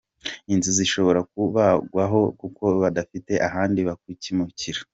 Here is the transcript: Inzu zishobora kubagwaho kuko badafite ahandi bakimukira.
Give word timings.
Inzu 0.53 0.71
zishobora 0.79 1.19
kubagwaho 1.31 2.21
kuko 2.39 2.63
badafite 2.81 3.33
ahandi 3.47 3.79
bakimukira. 3.87 4.81